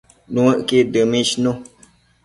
[0.33, 1.51] Nuëcqud dëmishnu